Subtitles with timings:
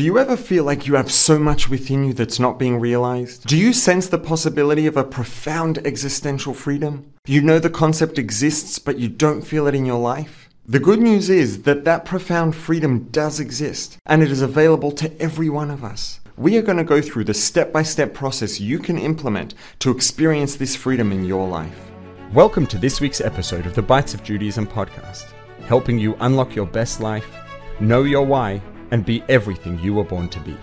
[0.00, 3.46] Do you ever feel like you have so much within you that's not being realized?
[3.46, 7.12] Do you sense the possibility of a profound existential freedom?
[7.26, 10.48] You know the concept exists, but you don't feel it in your life?
[10.64, 15.20] The good news is that that profound freedom does exist, and it is available to
[15.20, 16.20] every one of us.
[16.38, 19.90] We are going to go through the step by step process you can implement to
[19.90, 21.78] experience this freedom in your life.
[22.32, 25.26] Welcome to this week's episode of the Bites of Judaism podcast,
[25.66, 27.28] helping you unlock your best life,
[27.80, 30.56] know your why, and be everything you were born to be.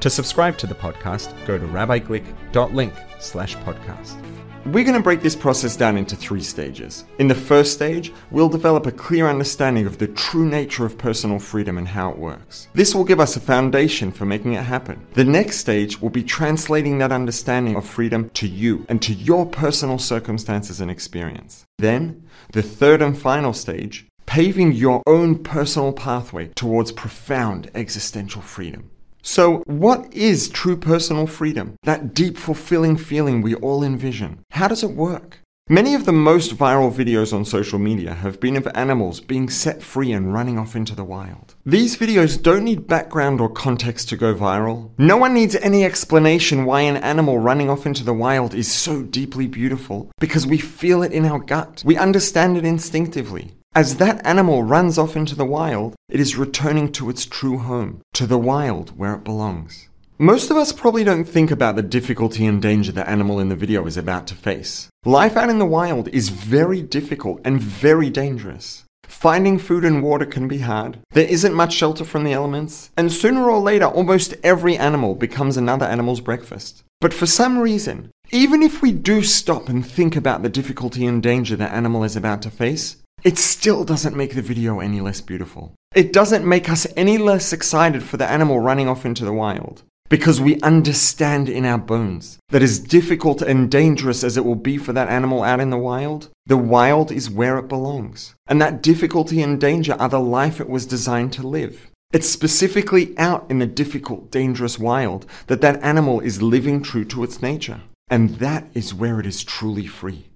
[0.00, 4.22] To subscribe to the podcast, go to rabbiglick.link slash podcast.
[4.66, 7.04] We're going to break this process down into three stages.
[7.20, 11.38] In the first stage, we'll develop a clear understanding of the true nature of personal
[11.38, 12.66] freedom and how it works.
[12.74, 15.06] This will give us a foundation for making it happen.
[15.14, 19.46] The next stage will be translating that understanding of freedom to you and to your
[19.46, 21.64] personal circumstances and experience.
[21.78, 28.90] Then, the third and final stage paving your own personal pathway towards profound existential freedom.
[29.22, 31.74] So, what is true personal freedom?
[31.82, 34.40] That deep, fulfilling feeling we all envision.
[34.52, 35.40] How does it work?
[35.68, 39.82] Many of the most viral videos on social media have been of animals being set
[39.82, 41.56] free and running off into the wild.
[41.66, 44.92] These videos don't need background or context to go viral.
[44.96, 49.02] No one needs any explanation why an animal running off into the wild is so
[49.02, 51.82] deeply beautiful because we feel it in our gut.
[51.84, 53.50] We understand it instinctively.
[53.76, 58.00] As that animal runs off into the wild, it is returning to its true home,
[58.14, 59.90] to the wild where it belongs.
[60.16, 63.54] Most of us probably don't think about the difficulty and danger the animal in the
[63.54, 64.88] video is about to face.
[65.04, 68.84] Life out in the wild is very difficult and very dangerous.
[69.02, 70.96] Finding food and water can be hard.
[71.10, 75.58] There isn't much shelter from the elements, and sooner or later, almost every animal becomes
[75.58, 76.82] another animal's breakfast.
[77.02, 81.22] But for some reason, even if we do stop and think about the difficulty and
[81.22, 82.96] danger the animal is about to face,
[83.26, 85.74] it still doesn't make the video any less beautiful.
[85.96, 89.82] It doesn't make us any less excited for the animal running off into the wild.
[90.08, 94.78] Because we understand in our bones that as difficult and dangerous as it will be
[94.78, 98.36] for that animal out in the wild, the wild is where it belongs.
[98.46, 101.90] And that difficulty and danger are the life it was designed to live.
[102.12, 107.24] It's specifically out in the difficult, dangerous wild that that animal is living true to
[107.24, 107.80] its nature.
[108.08, 110.26] And that is where it is truly free.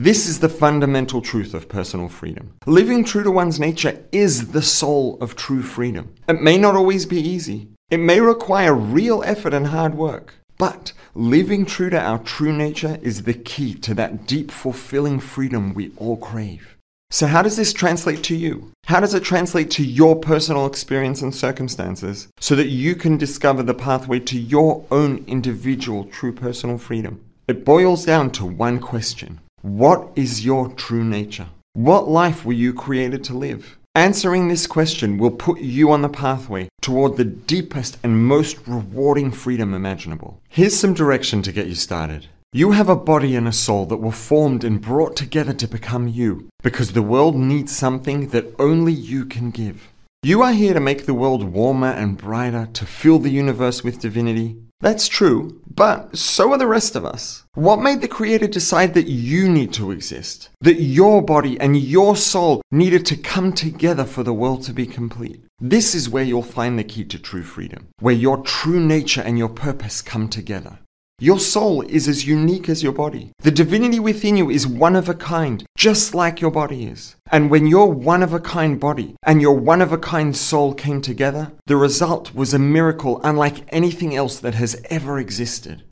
[0.00, 2.54] This is the fundamental truth of personal freedom.
[2.64, 6.14] Living true to one's nature is the soul of true freedom.
[6.26, 7.68] It may not always be easy.
[7.90, 10.36] It may require real effort and hard work.
[10.56, 15.74] But living true to our true nature is the key to that deep, fulfilling freedom
[15.74, 16.78] we all crave.
[17.10, 18.72] So, how does this translate to you?
[18.86, 23.62] How does it translate to your personal experience and circumstances so that you can discover
[23.62, 27.22] the pathway to your own individual true personal freedom?
[27.46, 31.48] It boils down to one question what is your true nature?
[31.74, 33.76] What life were you created to live?
[33.94, 39.30] Answering this question will put you on the pathway toward the deepest and most rewarding
[39.30, 40.40] freedom imaginable.
[40.48, 42.28] Here's some direction to get you started.
[42.52, 46.08] You have a body and a soul that were formed and brought together to become
[46.08, 49.88] you, because the world needs something that only you can give.
[50.22, 54.00] You are here to make the world warmer and brighter, to fill the universe with
[54.00, 57.44] divinity, that's true, but so are the rest of us.
[57.54, 60.48] What made the Creator decide that you need to exist?
[60.60, 64.86] That your body and your soul needed to come together for the world to be
[64.86, 65.42] complete?
[65.60, 69.36] This is where you'll find the key to true freedom, where your true nature and
[69.36, 70.78] your purpose come together.
[71.22, 73.32] Your soul is as unique as your body.
[73.40, 77.14] The divinity within you is one of a kind, just like your body is.
[77.30, 80.72] And when your one of a kind body and your one of a kind soul
[80.72, 85.82] came together, the result was a miracle unlike anything else that has ever existed.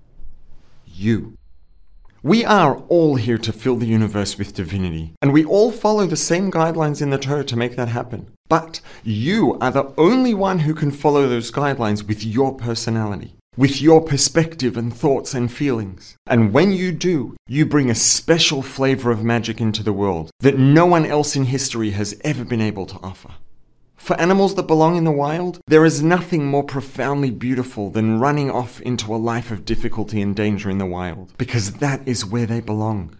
[0.86, 1.36] You.
[2.22, 6.16] We are all here to fill the universe with divinity, and we all follow the
[6.16, 8.30] same guidelines in the Torah to make that happen.
[8.48, 13.82] But you are the only one who can follow those guidelines with your personality with
[13.82, 16.16] your perspective and thoughts and feelings.
[16.28, 20.56] And when you do, you bring a special flavor of magic into the world that
[20.56, 23.32] no one else in history has ever been able to offer.
[23.96, 28.48] For animals that belong in the wild, there is nothing more profoundly beautiful than running
[28.48, 32.46] off into a life of difficulty and danger in the wild, because that is where
[32.46, 33.16] they belong.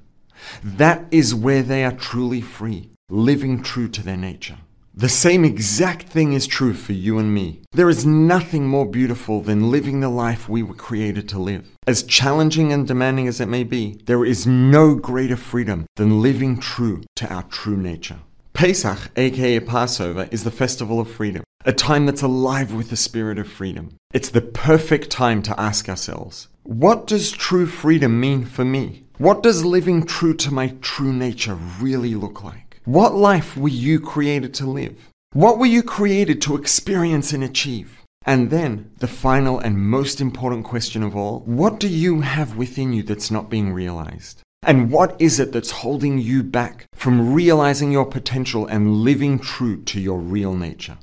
[0.62, 4.58] That is where they are truly free, living true to their nature.
[4.98, 7.60] The same exact thing is true for you and me.
[7.70, 11.68] There is nothing more beautiful than living the life we were created to live.
[11.86, 16.58] As challenging and demanding as it may be, there is no greater freedom than living
[16.58, 18.18] true to our true nature.
[18.54, 23.38] Pesach, aka Passover, is the festival of freedom, a time that's alive with the spirit
[23.38, 23.96] of freedom.
[24.12, 29.04] It's the perfect time to ask ourselves, what does true freedom mean for me?
[29.18, 32.67] What does living true to my true nature really look like?
[32.88, 35.10] What life were you created to live?
[35.34, 38.00] What were you created to experience and achieve?
[38.24, 42.94] And then, the final and most important question of all what do you have within
[42.94, 44.40] you that's not being realized?
[44.62, 49.82] And what is it that's holding you back from realizing your potential and living true
[49.82, 50.96] to your real nature?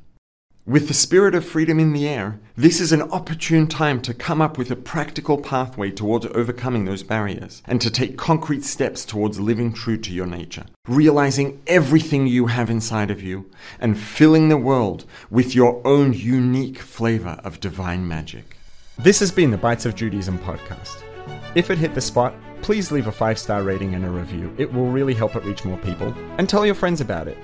[0.68, 4.42] With the spirit of freedom in the air, this is an opportune time to come
[4.42, 9.40] up with a practical pathway towards overcoming those barriers and to take concrete steps towards
[9.40, 13.46] living true to your nature, realizing everything you have inside of you
[13.80, 18.58] and filling the world with your own unique flavor of divine magic.
[18.98, 21.04] This has been the Bites of Judaism podcast.
[21.54, 22.34] If it hit the spot,
[22.64, 24.52] please leave a five star rating and a review.
[24.58, 26.12] It will really help it reach more people.
[26.40, 27.38] And tell your friends about it.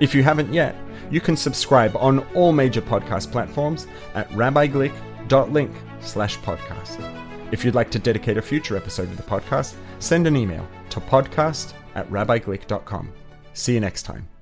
[0.00, 0.76] If you haven't yet,
[1.10, 5.70] you can subscribe on all major podcast platforms at rabbiglick.link
[6.00, 7.26] slash podcast.
[7.52, 11.00] If you'd like to dedicate a future episode of the podcast, send an email to
[11.00, 13.12] podcast at rabbiglick.com.
[13.54, 14.35] See you next time.